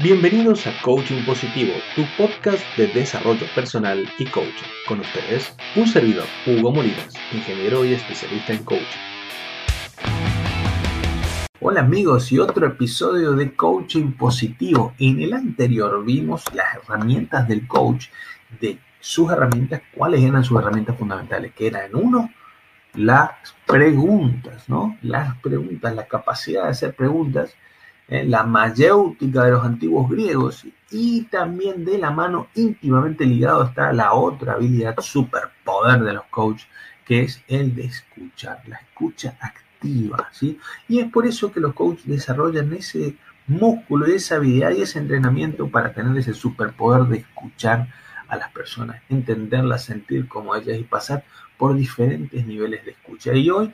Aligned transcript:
Bienvenidos 0.00 0.64
a 0.68 0.80
Coaching 0.82 1.24
Positivo, 1.24 1.72
tu 1.96 2.02
podcast 2.16 2.62
de 2.76 2.86
desarrollo 2.86 3.44
personal 3.52 4.08
y 4.16 4.26
coaching. 4.26 4.68
Con 4.86 5.00
ustedes, 5.00 5.52
un 5.74 5.88
servidor, 5.88 6.24
Hugo 6.46 6.70
Molinas, 6.70 7.12
ingeniero 7.32 7.84
y 7.84 7.94
especialista 7.94 8.52
en 8.52 8.62
coaching. 8.62 8.84
Hola 11.60 11.80
amigos 11.80 12.30
y 12.30 12.38
otro 12.38 12.68
episodio 12.68 13.32
de 13.32 13.56
Coaching 13.56 14.12
Positivo. 14.12 14.94
En 15.00 15.20
el 15.20 15.32
anterior 15.32 16.04
vimos 16.04 16.44
las 16.54 16.76
herramientas 16.76 17.48
del 17.48 17.66
coach, 17.66 18.06
de 18.60 18.78
sus 19.00 19.32
herramientas, 19.32 19.82
cuáles 19.92 20.22
eran 20.22 20.44
sus 20.44 20.60
herramientas 20.60 20.96
fundamentales, 20.96 21.52
que 21.54 21.66
eran 21.66 21.92
uno, 21.96 22.30
las 22.94 23.30
preguntas, 23.66 24.68
¿no? 24.68 24.96
Las 25.02 25.36
preguntas, 25.38 25.92
la 25.92 26.06
capacidad 26.06 26.66
de 26.66 26.70
hacer 26.70 26.94
preguntas, 26.94 27.56
¿eh? 28.08 28.24
la 28.24 28.42
mayéutica 28.42 29.44
de 29.44 29.52
los 29.52 29.64
antiguos 29.64 30.10
griegos 30.10 30.66
y 30.90 31.22
también 31.24 31.84
de 31.84 31.98
la 31.98 32.10
mano 32.10 32.48
íntimamente 32.54 33.24
ligado 33.24 33.64
está 33.64 33.92
la 33.92 34.14
otra 34.14 34.54
habilidad, 34.54 34.96
superpoder 35.00 36.02
de 36.02 36.14
los 36.14 36.24
coaches, 36.24 36.66
que 37.04 37.22
es 37.22 37.42
el 37.48 37.74
de 37.74 37.84
escuchar, 37.84 38.62
la 38.66 38.76
escucha 38.76 39.36
activa, 39.40 40.28
¿sí? 40.32 40.58
Y 40.88 40.98
es 41.00 41.10
por 41.10 41.26
eso 41.26 41.52
que 41.52 41.60
los 41.60 41.74
coaches 41.74 42.06
desarrollan 42.06 42.72
ese 42.72 43.16
músculo, 43.46 44.06
esa 44.06 44.36
habilidad 44.36 44.72
y 44.72 44.82
ese 44.82 44.98
entrenamiento 44.98 45.68
para 45.68 45.92
tener 45.92 46.16
ese 46.18 46.34
superpoder 46.34 47.04
de 47.04 47.18
escuchar 47.18 47.88
a 48.28 48.36
las 48.36 48.50
personas, 48.52 49.00
entenderlas, 49.08 49.84
sentir 49.84 50.28
como 50.28 50.54
ellas 50.54 50.78
y 50.78 50.84
pasar 50.84 51.24
por 51.56 51.74
diferentes 51.74 52.46
niveles 52.46 52.84
de 52.84 52.92
escucha. 52.92 53.32
Y 53.32 53.48
hoy 53.50 53.72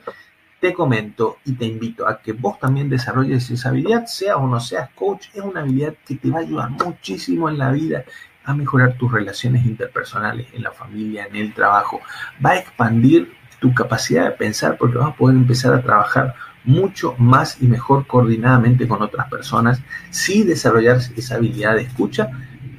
te 0.59 0.73
comento 0.73 1.37
y 1.45 1.53
te 1.53 1.65
invito 1.65 2.07
a 2.07 2.21
que 2.21 2.33
vos 2.33 2.59
también 2.59 2.89
desarrolles 2.89 3.49
esa 3.51 3.69
habilidad, 3.69 4.05
seas 4.05 4.37
o 4.37 4.47
no 4.47 4.59
seas 4.59 4.89
coach, 4.95 5.27
es 5.33 5.41
una 5.41 5.61
habilidad 5.61 5.95
que 6.05 6.15
te 6.15 6.29
va 6.29 6.39
a 6.39 6.41
ayudar 6.41 6.69
muchísimo 6.71 7.49
en 7.49 7.57
la 7.57 7.71
vida 7.71 8.05
a 8.43 8.53
mejorar 8.53 8.97
tus 8.97 9.11
relaciones 9.11 9.65
interpersonales, 9.65 10.47
en 10.53 10.63
la 10.63 10.71
familia, 10.71 11.25
en 11.25 11.35
el 11.35 11.53
trabajo. 11.53 11.99
Va 12.43 12.51
a 12.51 12.59
expandir 12.59 13.33
tu 13.59 13.73
capacidad 13.73 14.25
de 14.25 14.31
pensar 14.31 14.77
porque 14.77 14.97
vas 14.97 15.09
a 15.09 15.15
poder 15.15 15.35
empezar 15.35 15.73
a 15.73 15.81
trabajar 15.81 16.35
mucho 16.63 17.15
más 17.17 17.61
y 17.61 17.67
mejor 17.67 18.07
coordinadamente 18.07 18.87
con 18.87 19.01
otras 19.01 19.29
personas 19.29 19.81
si 20.09 20.43
desarrollar 20.43 20.97
esa 21.15 21.35
habilidad 21.35 21.75
de 21.75 21.83
escucha 21.83 22.29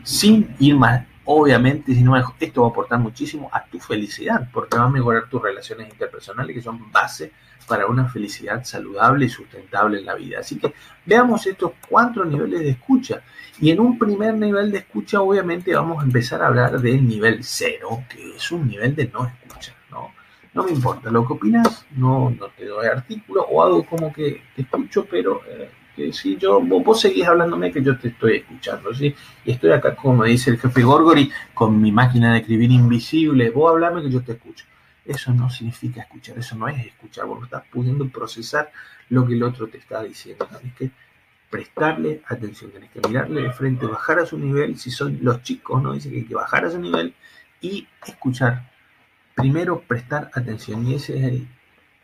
sin 0.02 0.54
ir 0.58 0.76
mal 0.76 1.06
Obviamente, 1.28 1.92
si 1.92 2.02
no, 2.02 2.16
esto 2.16 2.62
va 2.62 2.68
a 2.68 2.70
aportar 2.70 3.00
muchísimo 3.00 3.50
a 3.52 3.64
tu 3.64 3.80
felicidad, 3.80 4.48
porque 4.52 4.78
va 4.78 4.84
a 4.84 4.88
mejorar 4.88 5.28
tus 5.28 5.42
relaciones 5.42 5.88
interpersonales, 5.92 6.54
que 6.54 6.62
son 6.62 6.90
base 6.92 7.32
para 7.66 7.86
una 7.86 8.08
felicidad 8.08 8.62
saludable 8.64 9.26
y 9.26 9.28
sustentable 9.28 9.98
en 9.98 10.06
la 10.06 10.14
vida. 10.14 10.38
Así 10.38 10.56
que 10.56 10.72
veamos 11.04 11.44
estos 11.48 11.72
cuatro 11.88 12.24
niveles 12.24 12.60
de 12.60 12.70
escucha. 12.70 13.22
Y 13.60 13.70
en 13.70 13.80
un 13.80 13.98
primer 13.98 14.34
nivel 14.34 14.70
de 14.70 14.78
escucha, 14.78 15.20
obviamente, 15.20 15.74
vamos 15.74 16.00
a 16.00 16.06
empezar 16.06 16.42
a 16.42 16.46
hablar 16.46 16.80
del 16.80 17.06
nivel 17.06 17.42
cero, 17.42 18.04
que 18.08 18.36
es 18.36 18.52
un 18.52 18.68
nivel 18.68 18.94
de 18.94 19.08
no 19.08 19.26
escucha, 19.26 19.74
¿no? 19.90 20.12
No 20.54 20.62
me 20.62 20.70
importa 20.70 21.10
lo 21.10 21.26
que 21.26 21.32
opinas, 21.32 21.86
no, 21.90 22.30
no 22.30 22.46
te 22.50 22.66
doy 22.66 22.86
artículo 22.86 23.42
o 23.42 23.62
hago 23.64 23.84
como 23.84 24.12
que 24.12 24.42
te 24.54 24.62
escucho, 24.62 25.04
pero 25.10 25.42
eh, 25.48 25.70
que 25.96 26.12
si 26.12 26.36
yo, 26.36 26.60
vos, 26.60 27.00
seguís 27.00 27.26
hablándome 27.26 27.72
que 27.72 27.82
yo 27.82 27.98
te 27.98 28.08
estoy 28.08 28.36
escuchando, 28.36 28.94
¿sí? 28.94 29.14
Y 29.44 29.52
estoy 29.52 29.72
acá, 29.72 29.96
como 29.96 30.24
dice 30.24 30.50
el 30.50 30.58
jefe 30.58 30.82
Gorgori, 30.82 31.32
con 31.54 31.80
mi 31.80 31.90
máquina 31.90 32.32
de 32.32 32.40
escribir 32.40 32.70
invisible, 32.70 33.50
vos 33.50 33.72
hablame 33.72 34.02
que 34.02 34.10
yo 34.10 34.22
te 34.22 34.32
escucho. 34.32 34.66
Eso 35.04 35.32
no 35.32 35.48
significa 35.48 36.02
escuchar, 36.02 36.38
eso 36.38 36.54
no 36.56 36.68
es 36.68 36.84
escuchar, 36.84 37.26
vos 37.26 37.38
no 37.38 37.44
estás 37.46 37.64
pudiendo 37.72 38.06
procesar 38.08 38.70
lo 39.08 39.26
que 39.26 39.34
el 39.34 39.42
otro 39.42 39.68
te 39.68 39.78
está 39.78 40.02
diciendo. 40.02 40.46
Tienes 40.46 40.74
que 40.76 40.90
prestarle 41.48 42.22
atención, 42.28 42.70
tienes 42.70 42.90
que 42.90 43.00
mirarle 43.08 43.42
de 43.42 43.52
frente, 43.52 43.86
bajar 43.86 44.18
a 44.18 44.26
su 44.26 44.36
nivel, 44.38 44.76
si 44.76 44.90
son 44.90 45.18
los 45.22 45.42
chicos, 45.42 45.82
¿no? 45.82 45.94
Dice 45.94 46.10
que 46.10 46.16
hay 46.16 46.24
que 46.24 46.34
bajar 46.34 46.66
a 46.66 46.70
su 46.70 46.78
nivel 46.78 47.14
y 47.60 47.86
escuchar. 48.06 48.70
Primero 49.34 49.80
prestar 49.80 50.30
atención 50.34 50.86
y 50.86 50.94
ese 50.94 51.18
es 51.18 51.24
el 51.24 51.48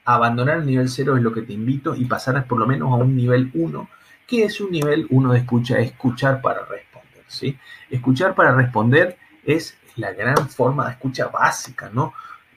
abandonar 0.04 0.58
el 0.58 0.66
nivel 0.66 0.88
0 0.88 1.16
es 1.16 1.22
lo 1.22 1.32
que 1.32 1.42
te 1.42 1.52
invito 1.52 1.94
y 1.94 2.04
pasar 2.04 2.44
por 2.46 2.58
lo 2.58 2.66
menos 2.66 2.92
a 2.92 2.96
un 2.96 3.16
nivel 3.16 3.50
1, 3.54 3.88
que 4.26 4.44
es 4.44 4.60
un 4.60 4.70
nivel 4.70 5.06
1 5.10 5.32
de 5.32 5.38
escucha, 5.38 5.78
escuchar 5.78 6.40
para 6.40 6.64
responder, 6.64 7.24
¿sí? 7.28 7.58
Escuchar 7.90 8.34
para 8.34 8.52
responder 8.52 9.16
es 9.44 9.76
la 9.96 10.12
gran 10.12 10.48
forma 10.48 10.86
de 10.86 10.92
escucha 10.92 11.28
básica, 11.28 11.90
¿no? 11.92 12.14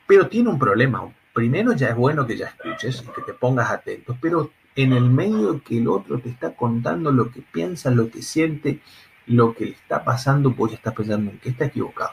Pero 0.08 0.28
tiene 0.28 0.50
un 0.50 0.60
problema. 0.60 1.04
Primero 1.34 1.74
ya 1.74 1.90
es 1.90 1.96
bueno 1.96 2.26
que 2.26 2.38
ya 2.38 2.48
escuches 2.48 3.04
y 3.04 3.12
que 3.12 3.22
te 3.22 3.34
pongas 3.34 3.70
atento, 3.70 4.18
pero 4.20 4.52
en 4.76 4.94
el 4.94 5.10
medio 5.10 5.62
que 5.64 5.78
el 5.78 5.88
otro 5.88 6.20
te 6.20 6.30
está 6.30 6.56
contando 6.56 7.12
lo 7.12 7.30
que 7.30 7.42
piensa, 7.42 7.92
lo 7.92 8.10
que 8.10 8.22
siente, 8.22 8.82
lo 9.28 9.54
que 9.54 9.66
le 9.66 9.72
está 9.72 10.04
pasando, 10.04 10.54
pues 10.54 10.72
ya 10.72 10.78
estás 10.78 10.94
pensando 10.94 11.32
en 11.32 11.40
que 11.40 11.50
está 11.50 11.66
equivocado, 11.66 12.12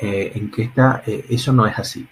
eh, 0.00 0.32
en 0.34 0.50
que 0.50 0.62
está, 0.62 1.02
eh, 1.06 1.24
eso 1.30 1.52
no 1.52 1.66
es 1.66 1.78
así 1.78 2.06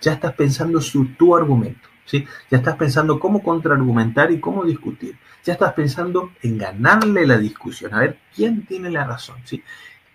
ya 0.00 0.12
estás 0.12 0.34
pensando 0.34 0.80
su, 0.80 1.14
tu 1.14 1.36
argumento, 1.36 1.88
¿sí? 2.04 2.26
Ya 2.50 2.58
estás 2.58 2.76
pensando 2.76 3.18
cómo 3.18 3.42
contraargumentar 3.42 4.30
y 4.30 4.40
cómo 4.40 4.64
discutir. 4.64 5.16
Ya 5.44 5.54
estás 5.54 5.72
pensando 5.72 6.32
en 6.42 6.58
ganarle 6.58 7.26
la 7.26 7.38
discusión, 7.38 7.94
a 7.94 8.00
ver 8.00 8.18
quién 8.34 8.66
tiene 8.66 8.90
la 8.90 9.04
razón, 9.04 9.36
¿sí? 9.44 9.62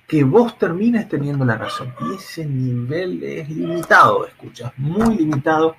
Que 0.07 0.23
vos 0.23 0.57
termines 0.57 1.09
teniendo 1.09 1.45
la 1.45 1.57
razón. 1.57 1.93
Y 2.01 2.15
ese 2.15 2.45
nivel 2.45 3.23
es 3.23 3.49
limitado 3.49 4.23
de 4.23 4.29
escucha, 4.29 4.71
muy 4.77 5.15
limitado. 5.15 5.75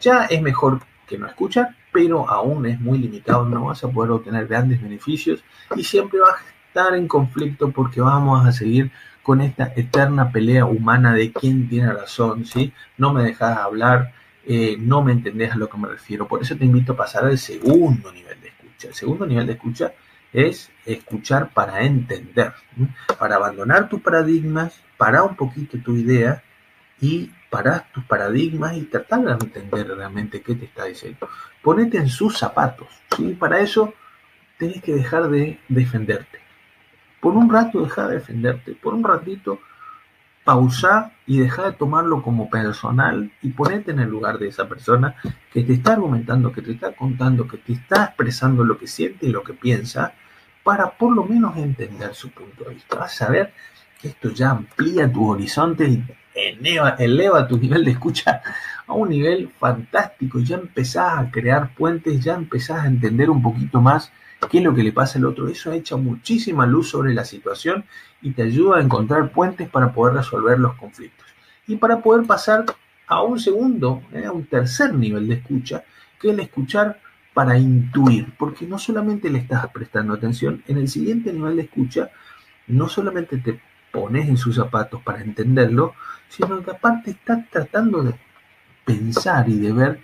Ya 0.00 0.26
es 0.26 0.40
mejor 0.40 0.80
que 1.06 1.18
no 1.18 1.26
escuchar, 1.26 1.74
pero 1.92 2.28
aún 2.28 2.66
es 2.66 2.78
muy 2.80 2.98
limitado, 2.98 3.44
no 3.46 3.64
vas 3.64 3.82
a 3.82 3.88
poder 3.88 4.10
obtener 4.10 4.46
grandes 4.46 4.82
beneficios 4.82 5.42
y 5.74 5.82
siempre 5.82 6.20
vas 6.20 6.36
estar 6.76 6.94
en 6.94 7.08
conflicto 7.08 7.70
porque 7.70 8.02
vamos 8.02 8.46
a 8.46 8.52
seguir 8.52 8.90
con 9.22 9.40
esta 9.40 9.72
eterna 9.74 10.30
pelea 10.30 10.66
humana 10.66 11.14
de 11.14 11.32
quién 11.32 11.70
tiene 11.70 11.90
razón, 11.90 12.44
¿sí? 12.44 12.70
No 12.98 13.14
me 13.14 13.24
dejas 13.24 13.56
hablar, 13.56 14.12
eh, 14.44 14.76
no 14.78 15.02
me 15.02 15.12
entendés 15.12 15.52
a 15.52 15.56
lo 15.56 15.70
que 15.70 15.78
me 15.78 15.88
refiero. 15.88 16.28
Por 16.28 16.42
eso 16.42 16.54
te 16.54 16.66
invito 16.66 16.92
a 16.92 16.96
pasar 16.96 17.24
al 17.24 17.38
segundo 17.38 18.12
nivel 18.12 18.38
de 18.42 18.48
escucha. 18.48 18.88
El 18.88 18.94
segundo 18.94 19.26
nivel 19.26 19.46
de 19.46 19.54
escucha 19.54 19.94
es 20.34 20.70
escuchar 20.84 21.48
para 21.54 21.82
entender, 21.82 22.52
para 23.18 23.36
abandonar 23.36 23.88
tus 23.88 24.02
paradigmas, 24.02 24.78
para 24.98 25.22
un 25.22 25.34
poquito 25.34 25.78
tu 25.78 25.96
idea 25.96 26.42
y 27.00 27.30
parar 27.48 27.86
tus 27.90 28.04
paradigmas 28.04 28.76
y 28.76 28.82
tratar 28.82 29.22
de 29.22 29.32
entender 29.32 29.88
realmente 29.88 30.42
qué 30.42 30.54
te 30.54 30.66
está 30.66 30.84
diciendo. 30.84 31.26
Ponete 31.62 31.96
en 31.96 32.08
sus 32.08 32.36
zapatos, 32.36 32.88
¿sí? 33.16 33.34
Para 33.40 33.60
eso 33.60 33.94
tenés 34.58 34.82
que 34.82 34.94
dejar 34.94 35.30
de 35.30 35.58
defenderte 35.68 36.45
por 37.26 37.36
un 37.36 37.50
rato 37.50 37.82
deja 37.82 38.06
de 38.06 38.14
defenderte, 38.14 38.76
por 38.76 38.94
un 38.94 39.02
ratito 39.02 39.58
pausa 40.44 41.10
y 41.26 41.40
deja 41.40 41.64
de 41.64 41.72
tomarlo 41.72 42.22
como 42.22 42.48
personal 42.48 43.32
y 43.42 43.48
ponete 43.48 43.90
en 43.90 43.98
el 43.98 44.08
lugar 44.08 44.38
de 44.38 44.46
esa 44.46 44.68
persona 44.68 45.16
que 45.52 45.64
te 45.64 45.72
está 45.72 45.94
argumentando, 45.94 46.52
que 46.52 46.62
te 46.62 46.70
está 46.70 46.92
contando, 46.92 47.48
que 47.48 47.56
te 47.56 47.72
está 47.72 48.04
expresando 48.04 48.62
lo 48.62 48.78
que 48.78 48.86
siente 48.86 49.26
y 49.26 49.30
lo 49.30 49.42
que 49.42 49.54
piensa, 49.54 50.14
para 50.62 50.96
por 50.96 51.16
lo 51.16 51.24
menos 51.24 51.56
entender 51.56 52.14
su 52.14 52.30
punto 52.30 52.62
de 52.62 52.74
vista. 52.74 52.96
Vas 52.96 53.20
a 53.22 53.28
ver 53.28 53.52
que 54.00 54.06
esto 54.06 54.30
ya 54.30 54.50
amplía 54.50 55.12
tu 55.12 55.28
horizonte 55.28 55.84
y 55.84 56.04
eleva, 56.98 57.48
tu 57.48 57.58
nivel 57.58 57.84
de 57.84 57.92
escucha 57.92 58.42
a 58.86 58.92
un 58.92 59.08
nivel 59.08 59.50
fantástico. 59.58 60.38
Ya 60.40 60.56
empezás 60.56 61.18
a 61.18 61.30
crear 61.30 61.74
puentes, 61.74 62.22
ya 62.22 62.34
empezás 62.34 62.84
a 62.84 62.86
entender 62.86 63.30
un 63.30 63.42
poquito 63.42 63.80
más 63.80 64.12
qué 64.50 64.58
es 64.58 64.64
lo 64.64 64.74
que 64.74 64.82
le 64.82 64.92
pasa 64.92 65.18
al 65.18 65.26
otro. 65.26 65.48
Eso 65.48 65.72
echa 65.72 65.96
muchísima 65.96 66.66
luz 66.66 66.90
sobre 66.90 67.14
la 67.14 67.24
situación 67.24 67.84
y 68.22 68.32
te 68.32 68.42
ayuda 68.42 68.78
a 68.78 68.82
encontrar 68.82 69.30
puentes 69.32 69.68
para 69.68 69.92
poder 69.92 70.14
resolver 70.14 70.58
los 70.58 70.74
conflictos. 70.74 71.26
Y 71.66 71.76
para 71.76 72.00
poder 72.00 72.26
pasar 72.26 72.64
a 73.06 73.22
un 73.22 73.38
segundo, 73.38 74.02
eh, 74.12 74.24
a 74.24 74.32
un 74.32 74.46
tercer 74.46 74.94
nivel 74.94 75.28
de 75.28 75.34
escucha, 75.34 75.84
que 76.20 76.28
es 76.28 76.34
el 76.34 76.40
escuchar 76.40 77.00
para 77.34 77.58
intuir, 77.58 78.32
porque 78.38 78.66
no 78.66 78.78
solamente 78.78 79.28
le 79.28 79.40
estás 79.40 79.66
prestando 79.68 80.14
atención, 80.14 80.62
en 80.66 80.78
el 80.78 80.88
siguiente 80.88 81.32
nivel 81.32 81.56
de 81.56 81.62
escucha, 81.62 82.10
no 82.66 82.88
solamente 82.88 83.36
te 83.38 83.60
pones 83.96 84.28
en 84.28 84.36
sus 84.36 84.56
zapatos 84.56 85.00
para 85.02 85.22
entenderlo, 85.22 85.94
sino 86.28 86.62
que 86.62 86.70
aparte 86.70 87.12
estás 87.12 87.48
tratando 87.50 88.02
de 88.02 88.14
pensar 88.84 89.48
y 89.48 89.58
de 89.58 89.72
ver 89.72 90.00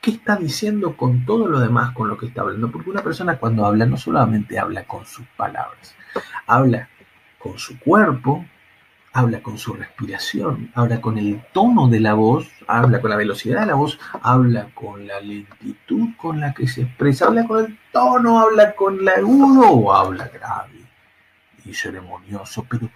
qué 0.00 0.12
está 0.12 0.36
diciendo 0.36 0.96
con 0.96 1.26
todo 1.26 1.46
lo 1.46 1.60
demás 1.60 1.92
con 1.92 2.08
lo 2.08 2.16
que 2.16 2.26
está 2.26 2.40
hablando. 2.40 2.70
Porque 2.70 2.88
una 2.88 3.02
persona 3.02 3.36
cuando 3.36 3.66
habla 3.66 3.84
no 3.84 3.98
solamente 3.98 4.58
habla 4.58 4.84
con 4.84 5.04
sus 5.04 5.26
palabras, 5.36 5.94
habla 6.46 6.88
con 7.38 7.58
su 7.58 7.78
cuerpo, 7.78 8.46
habla 9.12 9.42
con 9.42 9.58
su 9.58 9.74
respiración, 9.74 10.70
habla 10.74 11.02
con 11.02 11.18
el 11.18 11.44
tono 11.52 11.88
de 11.88 12.00
la 12.00 12.14
voz, 12.14 12.48
habla 12.66 13.02
con 13.02 13.10
la 13.10 13.16
velocidad 13.16 13.60
de 13.60 13.66
la 13.66 13.74
voz, 13.74 13.98
habla 14.22 14.70
con 14.74 15.06
la 15.06 15.20
lentitud 15.20 16.08
con 16.16 16.40
la 16.40 16.54
que 16.54 16.66
se 16.66 16.82
expresa, 16.82 17.26
habla 17.26 17.46
con 17.46 17.66
el 17.66 17.78
tono, 17.92 18.40
habla 18.40 18.74
con 18.74 19.04
la 19.04 19.12
agudo 19.12 19.68
o 19.68 19.92
habla 19.92 20.28
grave 20.28 20.80
y 21.64 21.74
ceremonioso, 21.74 22.66
pero 22.68 22.88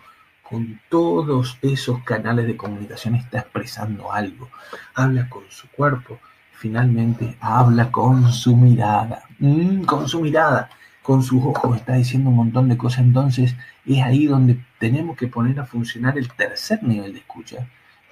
con 0.48 0.80
todos 0.88 1.58
esos 1.62 2.02
canales 2.04 2.46
de 2.46 2.56
comunicación 2.56 3.14
está 3.14 3.40
expresando 3.40 4.12
algo. 4.12 4.48
Habla 4.94 5.28
con 5.28 5.44
su 5.50 5.68
cuerpo, 5.68 6.18
finalmente 6.52 7.36
habla 7.40 7.90
con 7.90 8.32
su 8.32 8.56
mirada. 8.56 9.24
Mm, 9.38 9.82
con 9.82 10.08
su 10.08 10.20
mirada. 10.20 10.70
con 11.02 11.22
sus 11.22 11.42
ojos 11.42 11.76
está 11.76 11.94
diciendo 11.94 12.28
un 12.28 12.36
montón 12.36 12.68
de 12.68 12.76
cosas, 12.76 13.00
entonces 13.00 13.56
es 13.86 14.02
ahí 14.02 14.26
donde 14.26 14.58
tenemos 14.78 15.16
que 15.16 15.26
poner 15.26 15.58
a 15.58 15.64
funcionar 15.64 16.18
el 16.18 16.30
tercer 16.32 16.82
nivel 16.82 17.14
de 17.14 17.20
escucha, 17.20 17.66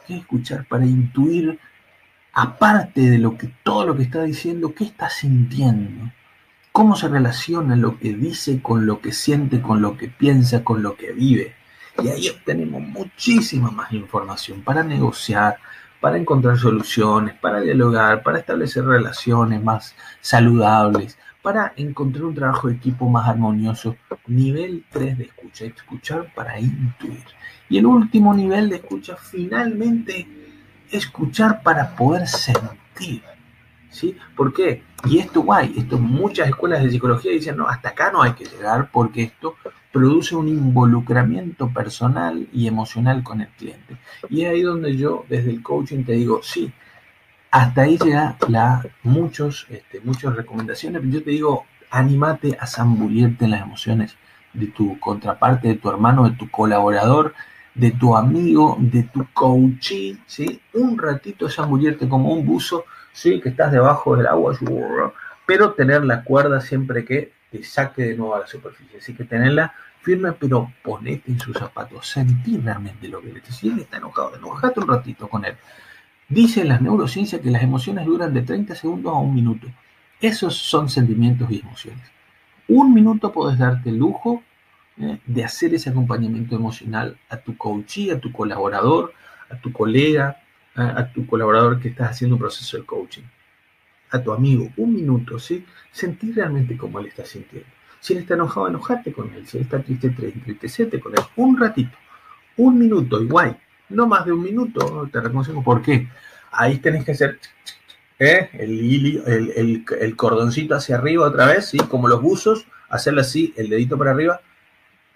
que 0.07 0.15
es 0.15 0.21
escuchar 0.21 0.65
para 0.65 0.87
intuir, 0.87 1.59
aparte 2.33 3.03
de 3.11 3.19
lo 3.19 3.37
que 3.37 3.51
todo 3.63 3.85
lo 3.87 3.97
que 3.97 4.05
está 4.05 4.23
diciendo, 4.23 4.75
qué 4.75 4.85
está 4.85 5.11
sintiendo, 5.11 6.11
cómo 6.73 6.97
se 6.97 7.09
relaciona 7.09 7.77
lo 7.77 7.99
que 7.99 8.15
dice 8.15 8.63
con 8.63 8.87
lo 8.87 9.03
que 9.03 9.13
siente, 9.13 9.61
con 9.61 9.83
lo 9.83 9.99
que 9.99 10.09
piensa, 10.09 10.65
con 10.65 10.83
lo 10.83 10.97
que 10.97 11.13
vive. 11.13 11.55
Y 12.03 12.09
ahí 12.09 12.29
obtenemos 12.29 12.83
muchísima 12.83 13.71
más 13.71 13.93
información 13.93 14.63
para 14.63 14.83
negociar, 14.83 15.59
para 16.01 16.19
encontrar 16.19 16.59
soluciones, 16.59 17.35
para 17.35 17.61
dialogar, 17.61 18.23
para 18.23 18.39
establecer 18.39 18.85
relaciones 18.85 19.63
más 19.63 19.95
saludables, 20.21 21.19
para 21.43 21.73
encontrar 21.77 22.25
un 22.25 22.35
trabajo 22.35 22.69
de 22.69 22.75
equipo 22.75 23.09
más 23.09 23.29
armonioso. 23.29 23.97
Nivel 24.27 24.85
3 24.91 25.19
de 25.19 25.25
escucha, 25.25 25.65
escuchar 25.65 26.33
para 26.35 26.59
intuir. 26.59 27.25
Y 27.69 27.79
el 27.79 27.87
último 27.87 28.35
nivel 28.35 28.69
de 28.69 28.77
escucha, 28.77 29.17
finalmente, 29.17 30.27
escuchar 30.91 31.63
para 31.63 31.95
poder 31.95 32.27
sentir. 32.27 33.23
¿Sí? 33.91 34.17
¿Por 34.37 34.53
qué? 34.53 34.83
Y 35.05 35.19
esto 35.19 35.43
guay, 35.43 35.75
esto 35.77 35.99
muchas 35.99 36.49
escuelas 36.49 36.83
de 36.83 36.91
psicología 36.91 37.33
dicen, 37.33 37.57
no, 37.57 37.69
hasta 37.69 37.91
acá 37.91 38.11
no 38.11 38.23
hay 38.23 38.33
que 38.33 38.45
llegar 38.45 38.91
porque 38.91 39.23
esto 39.23 39.55
produce 39.93 40.37
un 40.37 40.49
involucramiento 40.49 41.69
personal 41.73 42.47
y 42.53 42.67
emocional 42.67 43.23
con 43.23 43.41
el 43.41 43.49
cliente. 43.49 43.97
Y 44.29 44.43
es 44.43 44.51
ahí 44.51 44.63
donde 44.63 44.97
yo 44.97 45.25
desde 45.29 45.51
el 45.51 45.63
coaching 45.63 46.05
te 46.05 46.13
digo, 46.13 46.41
sí, 46.43 46.73
hasta 47.51 47.83
ahí 47.83 47.97
llega 47.97 48.37
la, 48.49 48.87
muchos, 49.03 49.67
este, 49.71 50.01
muchas 50.01 50.37
recomendaciones, 50.37 51.01
pero 51.01 51.13
yo 51.15 51.25
te 51.25 51.31
digo, 51.31 51.65
anímate 51.91 52.57
a 52.61 52.67
zambullirte 52.67 53.47
en 53.47 53.53
las 53.53 53.63
emociones 53.63 54.17
de 54.53 54.67
tu 54.67 54.99
contraparte, 54.99 55.69
de 55.69 55.75
tu 55.77 55.89
hermano, 55.89 56.29
de 56.29 56.37
tu 56.37 56.51
colaborador, 56.51 57.35
de 57.75 57.91
tu 57.91 58.17
amigo, 58.17 58.77
de 58.79 59.05
tu 59.05 59.27
coachee, 59.33 60.19
¿sí? 60.27 60.61
Un 60.75 60.99
ratito 60.99 61.49
zambullirte 61.49 62.09
como 62.09 62.33
un 62.33 62.45
buzo, 62.45 62.85
¿sí? 63.17 63.41
Que 63.41 63.49
estás 63.49 63.73
debajo 63.73 64.15
del 64.15 64.27
agua, 64.27 64.57
pero 65.47 65.73
tener 65.73 66.05
la 66.05 66.23
cuerda 66.23 66.61
siempre 66.61 67.05
que 67.05 67.33
te 67.51 67.65
saque 67.65 68.03
de 68.03 68.17
nuevo 68.17 68.35
a 68.35 68.41
la 68.41 68.47
superficie. 68.47 68.99
Así 68.99 69.15
que 69.15 69.25
tenerla 69.25 69.75
firme, 70.03 70.33
pero 70.33 70.71
ponete 70.83 71.33
en 71.33 71.41
sus 71.41 71.57
zapatos, 71.57 72.07
sentir 72.07 72.63
realmente 72.63 73.09
lo 73.09 73.21
que 73.23 73.33
le. 73.33 73.41
Si 73.49 73.69
él 73.69 73.81
está 73.81 73.97
enojado, 73.97 74.37
enojate 74.37 74.81
un 74.81 74.89
ratito 74.89 75.29
con 75.29 75.45
él. 75.45 75.57
Dice 76.29 76.65
las 76.65 76.83
neurociencias 76.83 77.41
que 77.41 77.51
las 77.51 77.63
emociones 77.63 78.05
duran 78.05 78.35
de 78.35 78.43
30 78.43 78.75
segundos 78.75 79.13
a 79.13 79.17
un 79.17 79.35
minuto. 79.35 79.67
Esos 80.21 80.57
son 80.57 80.89
sentimientos 80.91 81.51
y 81.51 81.61
emociones. 81.61 82.05
Un 82.69 82.93
minuto 82.93 83.33
puedes 83.33 83.59
darte 83.59 83.89
el 83.89 83.97
lujo 83.97 84.43
eh, 84.99 85.19
de 85.25 85.45
hacer 85.45 85.75
ese 85.75 85.91
acompañamiento 85.91 86.55
emocional 86.55 87.17
a 87.31 87.39
tu 87.39 87.57
coachee, 87.57 88.13
a 88.13 88.21
tu 88.21 88.31
colaborador, 88.33 89.13
a 89.49 89.57
tu 89.57 89.73
colega, 89.73 90.43
a, 90.77 91.13
tu 91.13 91.27
colaborador 91.27 91.81
que 91.81 91.89
estás 91.89 92.11
haciendo 92.11 92.37
un 92.37 92.41
proceso 92.41 92.77
de 92.77 92.85
coaching, 92.85 93.23
a 94.11 94.23
tu 94.23 94.33
amigo. 94.33 94.71
Un 94.77 94.95
minuto, 94.95 95.39
¿sí? 95.39 95.65
Sentir 95.91 96.37
realmente 96.37 96.77
cómo 96.77 97.01
él 97.01 97.07
está 97.07 97.25
sintiendo. 97.25 97.69
Si 98.01 98.13
él 98.13 98.21
está 98.21 98.35
enojado, 98.35 98.69
enojate 98.69 99.13
con 99.13 99.33
él. 99.35 99.47
Si 99.47 99.57
él 99.57 99.65
está 99.65 99.83
triste, 99.83 100.07
entristecete 100.07 101.01
con 101.01 101.13
él. 101.13 101.25
Un 101.37 101.59
ratito, 101.59 101.97
un 102.57 102.79
minuto, 102.79 103.21
igual 103.23 103.59
no 103.89 104.07
más 104.07 104.25
de 104.25 104.33
un 104.33 104.43
minuto, 104.43 105.09
te 105.13 105.21
reconocemos 105.21 105.65
por 105.65 105.83
qué. 105.83 106.09
Ahí 106.51 106.79
tenés 106.79 107.05
que 107.05 107.13
hacer 107.13 107.39
¿eh? 108.19 108.49
el, 108.55 109.85
el, 110.01 110.17
cordoncito 110.17 110.75
hacia 110.75 110.97
arriba 110.97 111.27
otra 111.27 111.47
vez, 111.47 111.67
¿sí? 111.67 111.79
como 111.79 112.09
los 112.09 112.23
buzos, 112.23 112.67
hacerle 112.89 113.21
así, 113.21 113.53
el 113.57 113.69
dedito 113.69 113.99
para 113.99 114.13
arriba, 114.13 114.41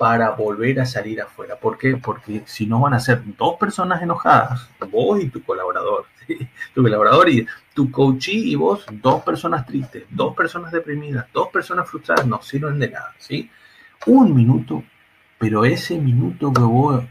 para 0.01 0.31
volver 0.31 0.81
a 0.81 0.87
salir 0.87 1.21
afuera. 1.21 1.61
¿Por 1.61 1.77
qué? 1.77 1.99
Porque 1.99 2.43
si 2.47 2.65
no 2.65 2.81
van 2.81 2.95
a 2.95 3.01
ser 3.01 3.21
dos 3.37 3.59
personas 3.59 4.01
enojadas, 4.01 4.67
vos 4.91 5.23
y 5.23 5.29
tu 5.29 5.43
colaborador, 5.43 6.07
tu 6.75 6.83
colaborador 6.83 7.29
y 7.29 7.47
tu 7.75 7.91
coachee 7.91 8.49
y 8.49 8.55
vos, 8.55 8.87
dos 8.91 9.23
personas 9.23 9.67
tristes, 9.67 10.05
dos 10.09 10.35
personas 10.35 10.73
deprimidas, 10.73 11.27
dos 11.35 11.49
personas 11.49 11.87
frustradas, 11.87 12.27
no 12.27 12.41
sirven 12.41 12.79
de 12.79 12.89
nada, 12.89 13.15
¿sí? 13.19 13.51
Un 14.07 14.35
minuto, 14.35 14.83
pero 15.39 15.67
ese 15.67 15.99
minuto 15.99 16.51
que 16.51 16.63
vos 16.63 17.05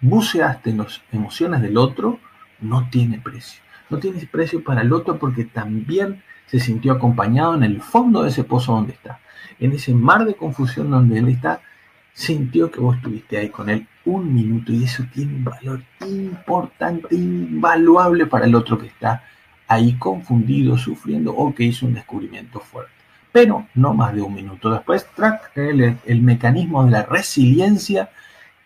buceaste 0.00 0.70
en 0.70 0.78
las 0.78 1.02
emociones 1.12 1.62
del 1.62 1.78
otro, 1.78 2.18
no 2.58 2.88
tiene 2.90 3.20
precio. 3.20 3.62
No 3.90 3.98
tiene 3.98 4.26
precio 4.26 4.62
para 4.62 4.82
el 4.82 4.92
otro 4.92 5.18
porque 5.18 5.44
también 5.44 6.22
se 6.46 6.60
sintió 6.60 6.92
acompañado 6.92 7.54
en 7.54 7.62
el 7.62 7.80
fondo 7.80 8.22
de 8.22 8.30
ese 8.30 8.44
pozo 8.44 8.72
donde 8.72 8.92
está. 8.92 9.20
En 9.58 9.72
ese 9.72 9.94
mar 9.94 10.24
de 10.24 10.34
confusión 10.34 10.90
donde 10.90 11.18
él 11.18 11.28
está, 11.28 11.60
sintió 12.12 12.70
que 12.70 12.80
vos 12.80 12.96
estuviste 12.96 13.38
ahí 13.38 13.48
con 13.48 13.70
él 13.70 13.86
un 14.04 14.34
minuto 14.34 14.72
y 14.72 14.84
eso 14.84 15.04
tiene 15.12 15.34
un 15.34 15.44
valor 15.44 15.82
importante, 16.00 17.14
invaluable 17.14 18.26
para 18.26 18.46
el 18.46 18.54
otro 18.54 18.78
que 18.78 18.86
está 18.86 19.22
ahí 19.68 19.94
confundido, 19.94 20.76
sufriendo 20.76 21.32
o 21.32 21.54
que 21.54 21.64
hizo 21.64 21.86
un 21.86 21.94
descubrimiento 21.94 22.60
fuerte. 22.60 22.92
Pero 23.30 23.66
no 23.74 23.94
más 23.94 24.14
de 24.14 24.20
un 24.20 24.34
minuto. 24.34 24.70
Después, 24.70 25.06
track 25.14 25.56
el, 25.56 25.96
el 26.04 26.22
mecanismo 26.22 26.84
de 26.84 26.90
la 26.90 27.04
resiliencia 27.04 28.10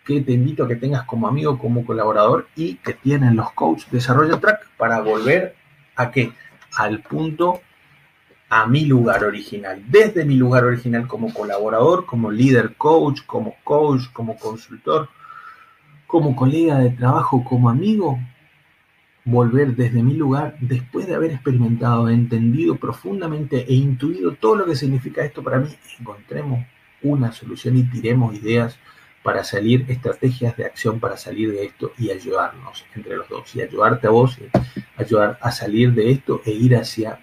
que 0.07 0.21
te 0.21 0.33
invito 0.33 0.65
a 0.65 0.69
que 0.69 0.77
tengas 0.77 1.05
como 1.05 1.27
amigo, 1.27 1.59
como 1.59 1.85
colaborador 1.85 2.47
y 2.55 2.77
que 2.77 2.95
tienen 2.95 3.35
los 3.35 3.51
coaches 3.53 3.91
Desarrollo 3.91 4.39
Track 4.39 4.69
para 4.77 5.01
volver 5.01 5.57
a 5.97 6.11
qué? 6.13 6.33
Al 6.77 7.03
punto, 7.03 7.61
a 8.49 8.67
mi 8.67 8.85
lugar 8.85 9.25
original. 9.25 9.83
Desde 9.89 10.25
mi 10.25 10.37
lugar 10.37 10.65
original 10.65 11.09
como 11.09 11.35
colaborador, 11.35 12.07
como 12.07 12.31
líder 12.31 12.77
coach, 12.77 13.23
como 13.27 13.57
coach, 13.65 14.03
como 14.13 14.37
consultor, 14.37 15.09
como 16.07 16.37
colega 16.37 16.79
de 16.79 16.91
trabajo, 16.91 17.43
como 17.43 17.69
amigo, 17.69 18.21
volver 19.25 19.75
desde 19.75 20.05
mi 20.05 20.15
lugar 20.15 20.57
después 20.61 21.09
de 21.09 21.17
haber 21.17 21.33
experimentado, 21.33 22.09
entendido 22.09 22.77
profundamente 22.77 23.67
e 23.69 23.75
intuido 23.75 24.35
todo 24.35 24.55
lo 24.55 24.67
que 24.67 24.77
significa 24.77 25.25
esto 25.25 25.43
para 25.43 25.59
mí, 25.59 25.69
encontremos 25.99 26.65
una 27.03 27.33
solución 27.33 27.77
y 27.77 27.83
tiremos 27.83 28.37
ideas 28.37 28.79
para 29.27 29.43
salir, 29.43 29.85
estrategias 29.89 30.57
de 30.57 30.65
acción 30.65 31.01
para 31.01 31.17
salir 31.17 31.51
de 31.51 31.65
esto 31.65 31.93
y 31.99 32.13
ayudarnos 32.13 32.87
entre 32.95 33.17
los 33.17 33.29
dos 33.29 33.57
y 33.57 33.61
ayudarte 33.61 34.07
a 34.07 34.11
vos, 34.11 34.39
ayudar 34.97 35.37
a 35.43 35.51
salir 35.51 35.93
de 35.95 36.13
esto 36.13 36.43
e 36.47 36.53
ir 36.53 36.77
hacia 36.77 37.19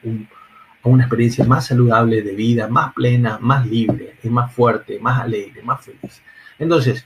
una 0.83 1.03
experiencia 1.03 1.45
más 1.45 1.67
saludable 1.67 2.21
de 2.21 2.35
vida, 2.35 2.67
más 2.67 2.93
plena, 2.93 3.39
más 3.39 3.65
libre, 3.65 4.15
más 4.25 4.51
fuerte, 4.51 4.99
más 4.99 5.21
alegre, 5.21 5.61
más 5.63 5.79
feliz. 5.79 6.21
Entonces, 6.59 7.05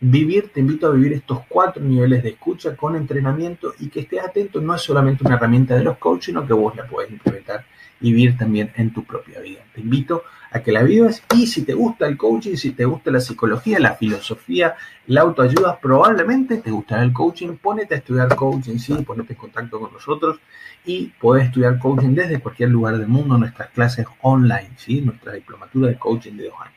vivir, 0.00 0.48
te 0.50 0.60
invito 0.60 0.86
a 0.86 0.92
vivir 0.92 1.12
estos 1.12 1.40
cuatro 1.46 1.82
niveles 1.82 2.22
de 2.22 2.30
escucha 2.30 2.74
con 2.74 2.96
entrenamiento 2.96 3.74
y 3.78 3.90
que 3.90 4.00
estés 4.00 4.24
atento, 4.24 4.62
no 4.62 4.74
es 4.74 4.80
solamente 4.80 5.24
una 5.26 5.36
herramienta 5.36 5.76
de 5.76 5.84
los 5.84 5.98
coaches, 5.98 6.24
sino 6.24 6.46
que 6.46 6.54
vos 6.54 6.74
la 6.74 6.86
puedes 6.86 7.10
implementar 7.10 7.66
y 8.00 8.14
vivir 8.14 8.38
también 8.38 8.72
en 8.76 8.94
tu 8.94 9.04
propia 9.04 9.40
vida. 9.40 9.60
Te 9.74 9.82
invito 9.82 10.22
a 10.24 10.37
que 10.62 10.72
la 10.72 10.82
vivas 10.82 11.22
y 11.34 11.46
si 11.46 11.62
te 11.62 11.74
gusta 11.74 12.06
el 12.06 12.16
coaching, 12.16 12.56
si 12.56 12.72
te 12.72 12.84
gusta 12.84 13.10
la 13.10 13.20
psicología, 13.20 13.78
la 13.78 13.94
filosofía, 13.94 14.74
la 15.06 15.20
autoayuda, 15.20 15.78
probablemente 15.78 16.56
te 16.58 16.70
gustará 16.70 17.02
el 17.02 17.12
coaching. 17.12 17.56
Ponete 17.56 17.94
a 17.94 17.98
estudiar 17.98 18.34
coaching, 18.34 18.78
sí, 18.78 18.94
ponete 19.06 19.34
en 19.34 19.38
contacto 19.38 19.78
con 19.78 19.92
nosotros 19.92 20.38
y 20.84 21.12
podés 21.20 21.46
estudiar 21.46 21.78
coaching 21.78 22.14
desde 22.14 22.40
cualquier 22.40 22.70
lugar 22.70 22.98
del 22.98 23.08
mundo, 23.08 23.36
nuestras 23.36 23.68
clases 23.70 24.06
online, 24.22 24.70
sí, 24.76 25.00
nuestra 25.00 25.32
diplomatura 25.32 25.88
de 25.88 25.98
coaching 25.98 26.32
de 26.32 26.44
dos 26.44 26.54
años. 26.60 26.74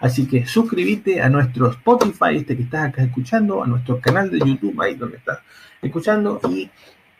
Así 0.00 0.26
que 0.26 0.46
suscríbete 0.46 1.20
a 1.20 1.28
nuestro 1.28 1.70
Spotify, 1.70 2.36
este 2.36 2.56
que 2.56 2.62
estás 2.62 2.88
acá 2.88 3.02
escuchando, 3.02 3.62
a 3.62 3.66
nuestro 3.66 4.00
canal 4.00 4.30
de 4.30 4.38
YouTube, 4.38 4.80
ahí 4.80 4.94
donde 4.94 5.18
estás 5.18 5.40
escuchando, 5.82 6.40
y 6.48 6.70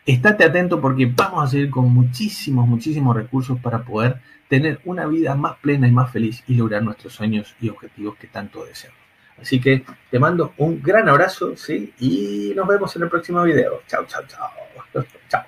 estate 0.05 0.43
atento 0.43 0.81
porque 0.81 1.05
vamos 1.05 1.43
a 1.43 1.47
seguir 1.47 1.69
con 1.69 1.93
muchísimos, 1.93 2.67
muchísimos 2.67 3.15
recursos 3.15 3.59
para 3.59 3.83
poder 3.83 4.21
tener 4.47 4.81
una 4.85 5.05
vida 5.05 5.35
más 5.35 5.57
plena 5.59 5.87
y 5.87 5.91
más 5.91 6.11
feliz 6.11 6.43
y 6.47 6.55
lograr 6.55 6.83
nuestros 6.83 7.13
sueños 7.13 7.55
y 7.61 7.69
objetivos 7.69 8.17
que 8.17 8.27
tanto 8.27 8.65
deseamos. 8.65 8.99
Así 9.41 9.59
que 9.59 9.83
te 10.09 10.19
mando 10.19 10.53
un 10.57 10.81
gran 10.81 11.09
abrazo, 11.09 11.55
¿sí? 11.55 11.93
Y 11.99 12.53
nos 12.55 12.67
vemos 12.67 12.95
en 12.95 13.03
el 13.03 13.09
próximo 13.09 13.41
video. 13.43 13.81
Chao, 13.87 14.05
chao, 14.05 14.21
chao. 14.27 14.49
chao. 15.29 15.45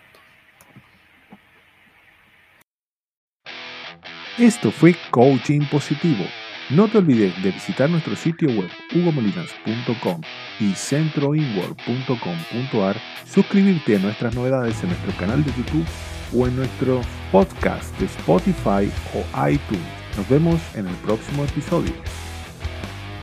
Esto 4.38 4.72
fue 4.72 4.95
Coaching 5.12 5.62
Positivo. 5.69 6.25
No 6.73 6.87
te 6.87 6.97
olvides 6.97 7.39
de 7.43 7.51
visitar 7.51 7.87
nuestro 7.87 8.15
sitio 8.15 8.49
web 8.49 8.67
hugomolinas.com 8.95 10.21
y 10.59 10.73
centroinworld.com.ar, 10.73 12.95
suscribirte 13.27 13.97
a 13.97 13.99
nuestras 13.99 14.33
novedades 14.33 14.81
en 14.81 14.89
nuestro 14.89 15.15
canal 15.17 15.43
de 15.43 15.51
YouTube 15.51 15.85
o 16.35 16.47
en 16.47 16.55
nuestro 16.55 17.01
podcast 17.31 17.95
de 17.99 18.07
Spotify 18.07 18.91
o 19.13 19.23
iTunes. 19.47 19.85
Nos 20.17 20.27
vemos 20.27 20.59
en 20.73 20.87
el 20.87 20.95
próximo 20.95 21.43
episodio. 21.43 21.93